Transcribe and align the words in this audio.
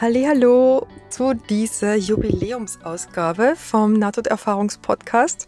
Hallo 0.00 0.86
zu 1.10 1.34
dieser 1.34 1.94
Jubiläumsausgabe 1.94 3.54
vom 3.54 3.92
Nahtoderfahrungspodcast. 3.92 5.46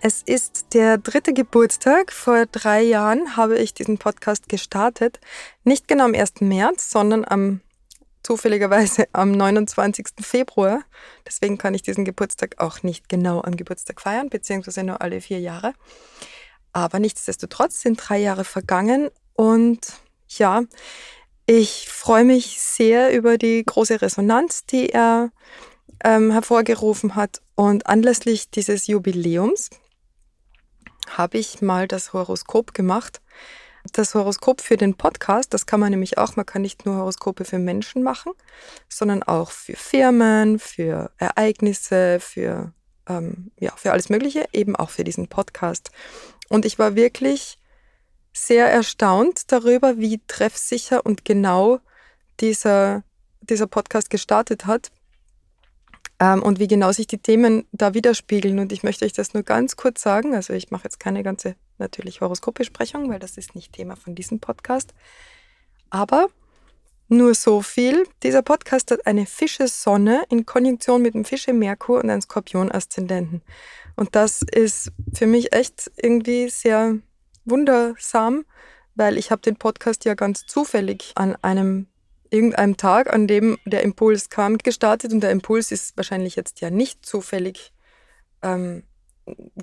Es 0.00 0.22
ist 0.22 0.72
der 0.72 0.96
dritte 0.96 1.34
Geburtstag. 1.34 2.10
Vor 2.10 2.46
drei 2.46 2.80
Jahren 2.80 3.36
habe 3.36 3.58
ich 3.58 3.74
diesen 3.74 3.98
Podcast 3.98 4.48
gestartet. 4.48 5.20
Nicht 5.64 5.88
genau 5.88 6.06
am 6.06 6.14
1. 6.14 6.40
März, 6.40 6.88
sondern 6.88 7.26
am 7.26 7.60
zufälligerweise 8.22 9.08
am 9.12 9.32
29. 9.32 10.06
Februar. 10.20 10.80
Deswegen 11.26 11.58
kann 11.58 11.74
ich 11.74 11.82
diesen 11.82 12.06
Geburtstag 12.06 12.54
auch 12.62 12.82
nicht 12.82 13.10
genau 13.10 13.42
am 13.42 13.56
Geburtstag 13.56 14.00
feiern, 14.00 14.30
beziehungsweise 14.30 14.84
nur 14.84 15.02
alle 15.02 15.20
vier 15.20 15.40
Jahre. 15.40 15.74
Aber 16.72 16.98
nichtsdestotrotz 16.98 17.82
sind 17.82 18.00
drei 18.02 18.16
Jahre 18.20 18.44
vergangen 18.44 19.10
und 19.34 19.80
ja, 20.28 20.62
ich 21.46 21.88
freue 21.88 22.24
mich 22.24 22.60
sehr 22.60 23.16
über 23.16 23.38
die 23.38 23.64
große 23.64 24.00
Resonanz, 24.00 24.64
die 24.64 24.90
er 24.90 25.30
ähm, 26.04 26.30
hervorgerufen 26.30 27.14
hat. 27.14 27.40
Und 27.54 27.86
anlässlich 27.86 28.50
dieses 28.50 28.86
Jubiläums 28.86 29.70
habe 31.10 31.38
ich 31.38 31.60
mal 31.60 31.88
das 31.88 32.12
Horoskop 32.12 32.74
gemacht. 32.74 33.20
Das 33.92 34.14
Horoskop 34.14 34.60
für 34.60 34.76
den 34.76 34.94
Podcast, 34.94 35.52
das 35.52 35.66
kann 35.66 35.80
man 35.80 35.90
nämlich 35.90 36.16
auch, 36.16 36.36
man 36.36 36.46
kann 36.46 36.62
nicht 36.62 36.86
nur 36.86 36.96
Horoskope 36.96 37.44
für 37.44 37.58
Menschen 37.58 38.04
machen, 38.04 38.32
sondern 38.88 39.24
auch 39.24 39.50
für 39.50 39.74
Firmen, 39.74 40.60
für 40.60 41.10
Ereignisse, 41.18 42.20
für, 42.20 42.72
ähm, 43.08 43.50
ja, 43.58 43.72
für 43.74 43.90
alles 43.90 44.08
Mögliche, 44.08 44.46
eben 44.52 44.76
auch 44.76 44.90
für 44.90 45.02
diesen 45.02 45.26
Podcast. 45.26 45.90
Und 46.48 46.64
ich 46.64 46.78
war 46.78 46.94
wirklich 46.94 47.58
sehr 48.32 48.70
erstaunt 48.70 49.52
darüber, 49.52 49.98
wie 49.98 50.20
treffsicher 50.26 51.04
und 51.04 51.24
genau 51.24 51.80
dieser, 52.40 53.04
dieser 53.40 53.66
Podcast 53.66 54.10
gestartet 54.10 54.66
hat 54.66 54.90
ähm, 56.18 56.42
und 56.42 56.58
wie 56.58 56.68
genau 56.68 56.92
sich 56.92 57.06
die 57.06 57.18
Themen 57.18 57.66
da 57.72 57.94
widerspiegeln. 57.94 58.58
Und 58.58 58.72
ich 58.72 58.82
möchte 58.82 59.04
euch 59.04 59.12
das 59.12 59.34
nur 59.34 59.42
ganz 59.42 59.76
kurz 59.76 60.02
sagen. 60.02 60.34
Also 60.34 60.52
ich 60.52 60.70
mache 60.70 60.84
jetzt 60.84 61.00
keine 61.00 61.22
ganze 61.22 61.56
natürlich 61.78 62.20
Horoskopbesprechung, 62.20 63.10
weil 63.10 63.18
das 63.18 63.36
ist 63.36 63.54
nicht 63.54 63.72
Thema 63.72 63.96
von 63.96 64.14
diesem 64.14 64.40
Podcast. 64.40 64.94
Aber 65.90 66.28
nur 67.08 67.34
so 67.34 67.60
viel. 67.60 68.06
Dieser 68.22 68.40
Podcast 68.40 68.90
hat 68.90 69.06
eine 69.06 69.26
Fische-Sonne 69.26 70.24
in 70.30 70.46
Konjunktion 70.46 71.02
mit 71.02 71.14
dem 71.14 71.26
Fische-Merkur 71.26 72.00
und 72.02 72.08
einem 72.08 72.22
Skorpion-Aszendenten. 72.22 73.42
Und 73.96 74.16
das 74.16 74.40
ist 74.40 74.90
für 75.12 75.26
mich 75.26 75.52
echt 75.52 75.90
irgendwie 75.96 76.48
sehr 76.48 76.98
wundersam, 77.44 78.44
weil 78.94 79.18
ich 79.18 79.30
habe 79.30 79.42
den 79.42 79.56
Podcast 79.56 80.04
ja 80.04 80.14
ganz 80.14 80.46
zufällig 80.46 81.12
an 81.14 81.36
einem 81.42 81.86
irgendeinem 82.30 82.76
Tag, 82.76 83.12
an 83.12 83.26
dem 83.26 83.58
der 83.66 83.82
Impuls 83.82 84.30
kam, 84.30 84.58
gestartet 84.58 85.12
und 85.12 85.20
der 85.20 85.30
Impuls 85.30 85.70
ist 85.70 85.96
wahrscheinlich 85.96 86.34
jetzt 86.34 86.60
ja 86.60 86.70
nicht 86.70 87.04
zufällig 87.04 87.72
ähm, 88.42 88.84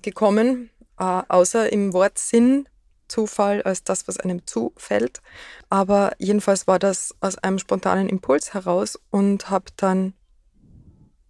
gekommen, 0.02 0.70
äh, 1.00 1.22
außer 1.28 1.72
im 1.72 1.94
Wortsinn 1.94 2.68
Zufall 3.08 3.64
als 3.64 3.84
das, 3.84 4.08
was 4.08 4.20
einem 4.20 4.46
zufällt. 4.46 5.22
Aber 5.70 6.14
jedenfalls 6.20 6.68
war 6.68 6.80
das 6.80 7.16
aus 7.20 7.38
einem 7.40 7.60
spontanen 7.60 8.08
Impuls 8.08 8.54
heraus 8.54 9.00
und 9.10 9.50
habe 9.50 9.66
dann 9.78 10.14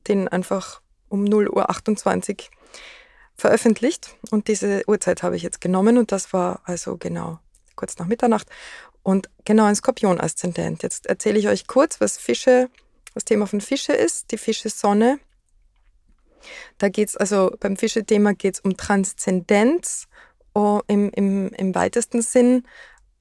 den 0.07 0.27
einfach 0.27 0.81
um 1.07 1.23
0.28 1.23 2.31
Uhr 2.31 2.58
veröffentlicht 3.39 4.15
und 4.31 4.47
diese 4.47 4.83
Uhrzeit 4.87 5.23
habe 5.23 5.35
ich 5.35 5.43
jetzt 5.43 5.61
genommen 5.61 5.97
und 5.97 6.11
das 6.11 6.33
war 6.33 6.61
also 6.65 6.97
genau 6.97 7.39
kurz 7.75 7.97
nach 7.97 8.07
Mitternacht 8.07 8.47
und 9.03 9.29
genau 9.45 9.65
ein 9.65 9.75
Skorpion-Aszendent. 9.75 10.83
Jetzt 10.83 11.07
erzähle 11.07 11.39
ich 11.39 11.47
euch 11.47 11.67
kurz, 11.67 12.01
was 12.01 12.17
Fische, 12.17 12.69
das 13.13 13.25
Thema 13.25 13.47
von 13.47 13.61
Fische 13.61 13.93
ist, 13.93 14.31
die 14.31 14.37
Fische-Sonne. 14.37 15.19
Da 16.77 16.89
geht 16.89 17.09
es 17.09 17.17
also 17.17 17.51
beim 17.59 17.77
Fische-Thema 17.77 18.33
geht 18.33 18.55
es 18.55 18.59
um 18.59 18.77
Transzendenz 18.77 20.07
oh, 20.53 20.81
im, 20.87 21.09
im, 21.11 21.49
im 21.49 21.75
weitesten 21.75 22.21
Sinn, 22.21 22.63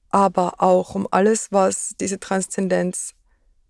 aber 0.09 0.61
auch 0.61 0.95
um 0.95 1.07
alles, 1.11 1.51
was 1.51 1.95
diese 1.99 2.19
Transzendenz 2.19 3.13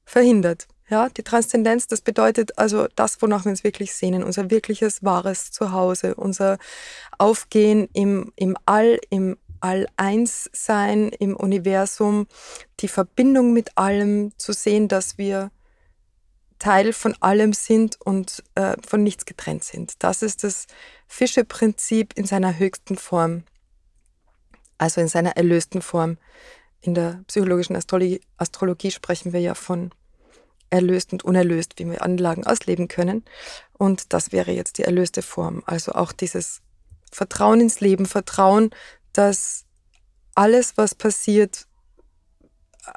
verhindert. 0.06 0.68
Ja, 0.90 1.08
die 1.10 1.24
Transzendenz, 1.24 1.86
das 1.86 2.02
bedeutet 2.02 2.58
also 2.58 2.88
das, 2.96 3.22
wonach 3.22 3.46
wir 3.46 3.52
uns 3.52 3.64
wirklich 3.64 3.94
sehnen, 3.94 4.24
unser 4.24 4.50
wirkliches, 4.50 5.04
wahres 5.04 5.52
Zuhause, 5.52 6.16
unser 6.16 6.58
Aufgehen 7.20 7.88
im, 7.94 8.34
im 8.36 8.58
All, 8.66 9.00
im 9.12 9.38
All-Eins-Sein, 9.60 11.10
im 11.10 11.36
Universum, 11.36 12.28
die 12.80 12.88
Verbindung 12.88 13.54
mit 13.54 13.78
allem, 13.78 14.32
zu 14.38 14.52
sehen, 14.52 14.88
dass 14.88 15.18
wir 15.20 15.52
Teil 16.58 16.92
von 16.92 17.16
allem 17.22 17.54
sind 17.54 18.02
und 18.02 18.44
äh, 18.56 18.76
von 18.86 19.04
nichts 19.04 19.26
getrennt 19.26 19.64
sind. 19.64 19.94
Das 20.00 20.24
ist 20.24 20.44
das 20.44 20.66
Fische-Prinzip 21.08 22.14
in 22.18 22.26
seiner 22.26 22.58
höchsten 22.58 22.98
Form, 22.98 23.44
also 24.78 25.02
in 25.02 25.08
seiner 25.08 25.38
erlösten 25.38 25.82
Form. 25.82 26.18
In 26.82 26.96
der 26.96 27.22
psychologischen 27.28 27.76
Astrologie, 27.76 28.22
Astrologie 28.38 28.92
sprechen 28.92 29.34
wir 29.34 29.40
ja 29.40 29.54
von 29.54 29.92
erlöst 30.70 31.12
und 31.14 31.24
unerlöst, 31.24 31.74
wie 31.78 31.90
wir 31.90 32.02
Anlagen 32.02 32.46
ausleben 32.46 32.88
können. 32.88 33.26
Und 33.78 34.14
das 34.14 34.32
wäre 34.32 34.52
jetzt 34.52 34.78
die 34.78 34.84
erlöste 34.84 35.22
Form. 35.22 35.64
Also 35.66 35.94
auch 35.94 36.12
dieses 36.12 36.62
Vertrauen 37.12 37.62
ins 37.62 37.80
Leben, 37.80 38.06
Vertrauen, 38.06 38.70
dass 39.14 39.66
alles, 40.36 40.78
was 40.78 40.96
passiert, 40.96 41.68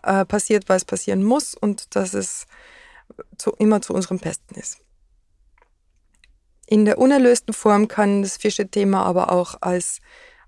äh, 0.03 0.25
passiert, 0.25 0.69
weil 0.69 0.77
es 0.77 0.84
passieren 0.84 1.22
muss 1.22 1.55
und 1.55 1.94
dass 1.97 2.15
es 2.15 2.47
zu, 3.37 3.53
immer 3.53 3.82
zu 3.82 3.94
unserem 3.94 4.19
Besten 4.19 4.55
ist. 4.55 4.78
In 6.66 6.84
der 6.84 6.99
unerlösten 6.99 7.53
Form 7.53 7.88
kann 7.88 8.22
das 8.22 8.37
Fische-Thema 8.37 9.05
aber 9.05 9.32
auch 9.32 9.56
als 9.61 10.00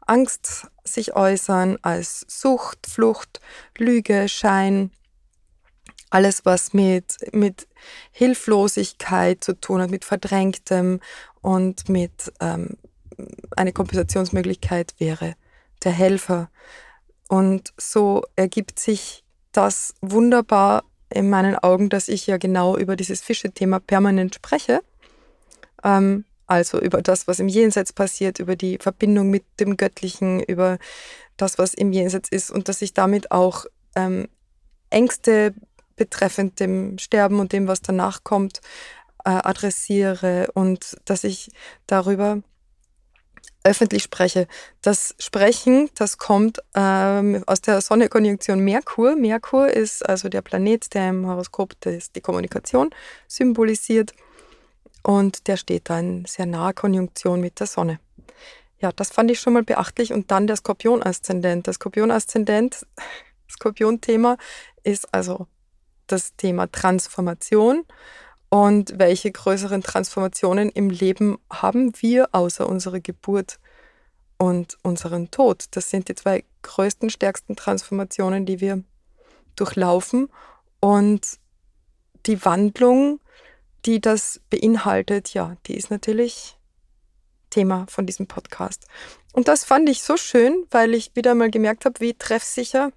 Angst 0.06 0.68
sich 0.84 1.16
äußern, 1.16 1.78
als 1.82 2.24
Sucht, 2.28 2.86
Flucht, 2.86 3.40
Lüge, 3.76 4.28
Schein, 4.28 4.90
alles, 6.14 6.44
was 6.44 6.72
mit, 6.72 7.16
mit 7.32 7.66
Hilflosigkeit 8.12 9.42
zu 9.42 9.52
tun 9.60 9.82
hat, 9.82 9.90
mit 9.90 10.04
Verdrängtem 10.04 11.00
und 11.40 11.88
mit 11.88 12.32
ähm, 12.40 12.76
eine 13.56 13.72
Kompensationsmöglichkeit 13.72 14.94
wäre 14.98 15.34
der 15.82 15.90
Helfer. 15.90 16.50
Und 17.28 17.72
so 17.76 18.22
ergibt 18.36 18.78
sich 18.78 19.24
das 19.50 19.94
wunderbar 20.00 20.84
in 21.10 21.28
meinen 21.30 21.56
Augen, 21.56 21.88
dass 21.88 22.06
ich 22.06 22.28
ja 22.28 22.36
genau 22.36 22.76
über 22.76 22.94
dieses 22.94 23.20
Fische-Thema 23.20 23.80
permanent 23.80 24.36
spreche. 24.36 24.82
Ähm, 25.82 26.24
also 26.46 26.80
über 26.80 27.02
das, 27.02 27.26
was 27.26 27.40
im 27.40 27.48
Jenseits 27.48 27.92
passiert, 27.92 28.38
über 28.38 28.54
die 28.54 28.78
Verbindung 28.78 29.30
mit 29.30 29.44
dem 29.58 29.76
Göttlichen, 29.76 30.40
über 30.44 30.78
das, 31.36 31.58
was 31.58 31.74
im 31.74 31.92
Jenseits 31.92 32.28
ist 32.28 32.52
und 32.52 32.68
dass 32.68 32.82
ich 32.82 32.94
damit 32.94 33.32
auch 33.32 33.64
ähm, 33.96 34.28
Ängste 34.90 35.54
betreffend 35.96 36.60
dem 36.60 36.98
Sterben 36.98 37.40
und 37.40 37.52
dem, 37.52 37.68
was 37.68 37.82
danach 37.82 38.24
kommt, 38.24 38.60
äh, 39.24 39.30
adressiere 39.30 40.48
und 40.54 40.96
dass 41.04 41.24
ich 41.24 41.50
darüber 41.86 42.42
öffentlich 43.64 44.02
spreche. 44.02 44.46
Das 44.82 45.14
Sprechen, 45.18 45.88
das 45.94 46.18
kommt 46.18 46.60
ähm, 46.74 47.42
aus 47.46 47.62
der 47.62 47.80
Sonne-Konjunktion 47.80 48.60
Merkur. 48.60 49.16
Merkur 49.16 49.68
ist 49.68 50.06
also 50.06 50.28
der 50.28 50.42
Planet, 50.42 50.92
der 50.92 51.08
im 51.08 51.26
Horoskop 51.26 51.80
des, 51.80 52.12
die 52.12 52.20
Kommunikation 52.20 52.90
symbolisiert 53.26 54.12
und 55.02 55.48
der 55.48 55.56
steht 55.56 55.88
da 55.88 55.98
in 55.98 56.24
sehr 56.26 56.46
naher 56.46 56.74
Konjunktion 56.74 57.40
mit 57.40 57.60
der 57.60 57.66
Sonne. 57.66 58.00
Ja, 58.80 58.92
das 58.92 59.10
fand 59.10 59.30
ich 59.30 59.40
schon 59.40 59.54
mal 59.54 59.62
beachtlich. 59.62 60.12
Und 60.12 60.30
dann 60.30 60.46
der 60.46 60.56
Skorpion-Aszendent. 60.56 61.66
Der 61.66 61.74
Skorpion-Aszendent, 61.74 62.86
Skorpion-Thema 63.50 64.36
ist 64.82 65.12
also 65.12 65.46
das 66.06 66.36
Thema 66.36 66.70
Transformation. 66.70 67.84
Und 68.48 68.98
welche 68.98 69.32
größeren 69.32 69.82
Transformationen 69.82 70.70
im 70.70 70.90
Leben 70.90 71.38
haben 71.50 71.92
wir 72.00 72.28
außer 72.32 72.68
unserer 72.68 73.00
Geburt 73.00 73.58
und 74.38 74.78
unseren 74.82 75.30
Tod? 75.30 75.64
Das 75.72 75.90
sind 75.90 76.08
die 76.08 76.14
zwei 76.14 76.44
größten, 76.62 77.10
stärksten 77.10 77.56
Transformationen, 77.56 78.46
die 78.46 78.60
wir 78.60 78.84
durchlaufen. 79.56 80.28
Und 80.80 81.38
die 82.26 82.44
Wandlung, 82.44 83.20
die 83.86 84.00
das 84.00 84.40
beinhaltet, 84.50 85.34
ja, 85.34 85.56
die 85.66 85.76
ist 85.76 85.90
natürlich 85.90 86.56
Thema 87.50 87.86
von 87.88 88.06
diesem 88.06 88.26
Podcast. 88.26 88.86
Und 89.32 89.48
das 89.48 89.64
fand 89.64 89.88
ich 89.88 90.02
so 90.02 90.16
schön, 90.16 90.66
weil 90.70 90.94
ich 90.94 91.14
wieder 91.14 91.34
mal 91.34 91.50
gemerkt 91.50 91.84
habe, 91.84 92.00
wie 92.00 92.14
treffsicher 92.14 92.92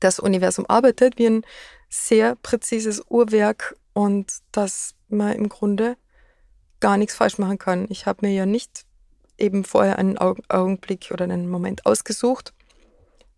das 0.00 0.20
Universum 0.20 0.66
arbeitet, 0.68 1.18
wie 1.18 1.26
ein 1.26 1.46
sehr 1.88 2.36
präzises 2.36 3.02
Uhrwerk 3.08 3.76
und 3.92 4.32
dass 4.52 4.94
man 5.08 5.32
im 5.32 5.48
Grunde 5.48 5.96
gar 6.80 6.96
nichts 6.96 7.14
falsch 7.14 7.38
machen 7.38 7.58
kann. 7.58 7.86
Ich 7.88 8.06
habe 8.06 8.26
mir 8.26 8.32
ja 8.32 8.46
nicht 8.46 8.84
eben 9.38 9.64
vorher 9.64 9.98
einen 9.98 10.18
Augenblick 10.18 11.10
oder 11.12 11.24
einen 11.24 11.48
Moment 11.48 11.86
ausgesucht, 11.86 12.52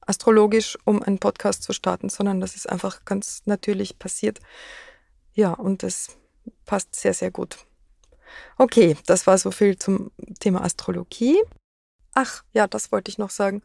astrologisch, 0.00 0.79
um 0.85 1.02
einen 1.02 1.19
Podcast 1.19 1.62
zu 1.62 1.73
starten, 1.73 2.08
sondern 2.08 2.41
das 2.41 2.56
ist 2.56 2.69
einfach 2.69 3.05
ganz 3.05 3.43
natürlich 3.44 3.99
passiert. 3.99 4.41
Ja, 5.35 5.52
und 5.52 5.82
das 5.82 6.17
passt 6.64 6.94
sehr, 6.94 7.14
sehr 7.14 7.31
gut. 7.31 7.58
Okay, 8.58 8.97
das 9.06 9.26
war 9.26 9.38
so 9.38 9.50
viel 9.50 9.79
zum 9.79 10.11
Thema 10.41 10.62
Astrologie. 10.62 11.41
Ach, 12.14 12.43
ja, 12.52 12.67
das 12.67 12.93
wollte 12.93 13.11
ich 13.11 13.19
noch 13.19 13.31
sagen. 13.31 13.62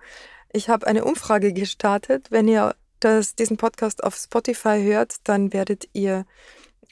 Ich 0.52 0.70
habe 0.70 0.88
eine 0.88 1.04
Umfrage 1.04 1.54
gestartet. 1.54 2.32
Wenn 2.32 2.48
ihr 2.48 2.76
das, 3.06 3.36
diesen 3.36 3.58
Podcast 3.58 4.04
auf 4.04 4.16
Spotify 4.16 4.82
hört, 4.84 5.18
dann 5.24 5.54
werdet 5.54 5.88
ihr 5.94 6.26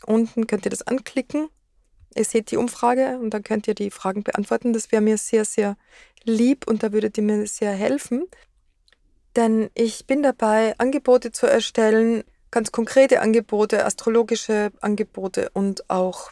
unten, 0.05 0.47
könnt 0.47 0.65
ihr 0.65 0.71
das 0.71 0.83
anklicken. 0.83 1.49
Ihr 2.15 2.25
seht 2.25 2.51
die 2.51 2.57
Umfrage 2.57 3.17
und 3.19 3.31
dann 3.31 3.43
könnt 3.43 3.67
ihr 3.67 3.73
die 3.73 3.89
Fragen 3.89 4.23
beantworten. 4.23 4.73
Das 4.73 4.91
wäre 4.91 5.01
mir 5.01 5.17
sehr, 5.17 5.45
sehr 5.45 5.75
lieb 6.23 6.67
und 6.67 6.83
da 6.83 6.91
würdet 6.91 7.17
ihr 7.17 7.23
mir 7.23 7.47
sehr 7.47 7.71
helfen. 7.71 8.27
Denn 9.35 9.71
ich 9.73 10.05
bin 10.05 10.21
dabei, 10.21 10.77
Angebote 10.77 11.31
zu 11.31 11.47
erstellen, 11.47 12.23
ganz 12.51 12.71
konkrete 12.71 13.19
Angebote, 13.21 13.83
astrologische 13.83 14.71
Angebote 14.79 15.49
und 15.53 15.89
auch 15.89 16.31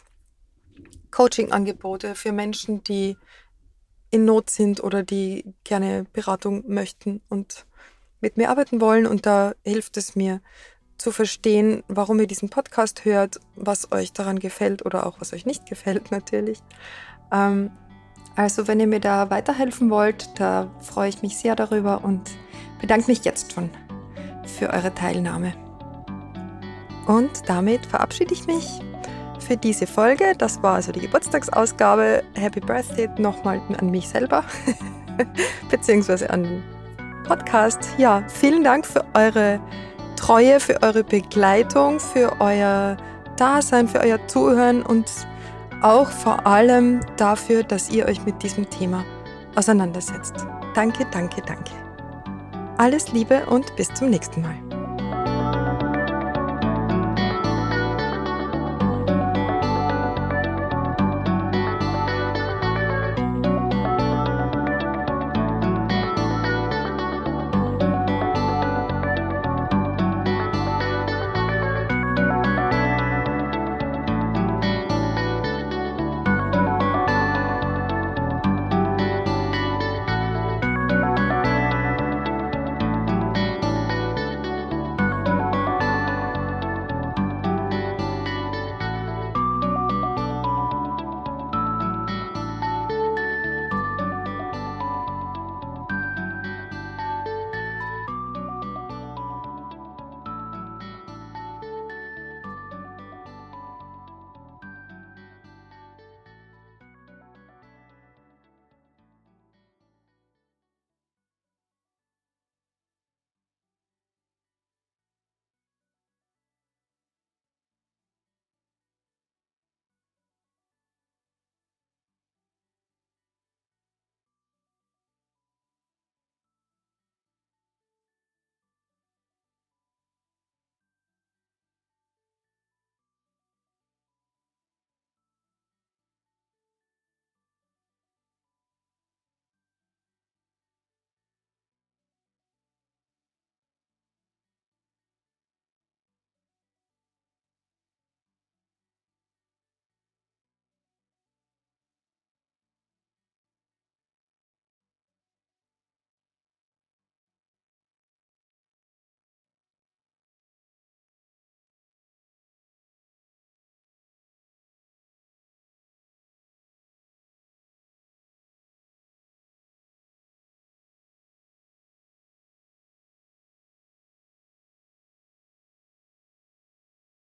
Coaching-Angebote 1.10 2.14
für 2.14 2.30
Menschen, 2.30 2.84
die 2.84 3.16
in 4.12 4.24
Not 4.24 4.50
sind 4.50 4.84
oder 4.84 5.02
die 5.02 5.44
gerne 5.64 6.06
Beratung 6.12 6.62
möchten 6.68 7.20
und 7.28 7.66
mit 8.22 8.38
mir 8.38 8.48
arbeiten 8.48 8.80
wollen. 8.80 9.06
Und 9.06 9.26
da 9.26 9.52
hilft 9.64 9.98
es 9.98 10.16
mir 10.16 10.40
zu 10.96 11.10
verstehen, 11.10 11.82
warum 11.88 12.20
ihr 12.20 12.26
diesen 12.26 12.48
Podcast 12.48 13.04
hört, 13.04 13.40
was 13.56 13.92
euch 13.92 14.12
daran 14.12 14.38
gefällt 14.38 14.86
oder 14.86 15.06
auch 15.06 15.20
was 15.20 15.32
euch 15.32 15.44
nicht 15.44 15.66
gefällt 15.66 16.10
natürlich. 16.10 16.60
Ähm, 17.30 17.70
also 18.36 18.66
wenn 18.66 18.80
ihr 18.80 18.86
mir 18.86 19.00
da 19.00 19.28
weiterhelfen 19.28 19.90
wollt, 19.90 20.30
da 20.40 20.70
freue 20.80 21.10
ich 21.10 21.20
mich 21.20 21.36
sehr 21.36 21.54
darüber 21.54 22.02
und 22.04 22.30
bedanke 22.80 23.10
mich 23.10 23.24
jetzt 23.24 23.52
schon 23.52 23.68
für 24.46 24.70
eure 24.70 24.94
Teilnahme. 24.94 25.52
Und 27.06 27.48
damit 27.48 27.84
verabschiede 27.84 28.32
ich 28.32 28.46
mich 28.46 28.80
für 29.40 29.56
diese 29.56 29.86
Folge. 29.86 30.34
Das 30.38 30.62
war 30.62 30.74
also 30.74 30.92
die 30.92 31.00
Geburtstagsausgabe. 31.00 32.22
Happy 32.34 32.60
Birthday 32.60 33.08
nochmal 33.18 33.60
an 33.76 33.90
mich 33.90 34.08
selber, 34.08 34.44
beziehungsweise 35.70 36.30
an 36.30 36.62
Podcast. 37.22 37.78
Ja, 37.98 38.22
vielen 38.28 38.64
Dank 38.64 38.86
für 38.86 39.04
eure 39.14 39.60
Treue, 40.16 40.60
für 40.60 40.82
eure 40.82 41.04
Begleitung, 41.04 41.98
für 41.98 42.40
euer 42.40 42.96
Dasein, 43.36 43.88
für 43.88 44.00
euer 44.00 44.26
Zuhören 44.28 44.82
und 44.82 45.10
auch 45.82 46.10
vor 46.10 46.46
allem 46.46 47.00
dafür, 47.16 47.62
dass 47.64 47.90
ihr 47.90 48.06
euch 48.06 48.24
mit 48.24 48.42
diesem 48.42 48.68
Thema 48.70 49.04
auseinandersetzt. 49.56 50.34
Danke, 50.74 51.06
danke, 51.10 51.42
danke. 51.42 51.72
Alles 52.78 53.12
Liebe 53.12 53.44
und 53.46 53.74
bis 53.76 53.92
zum 53.94 54.10
nächsten 54.10 54.42
Mal. 54.42 54.71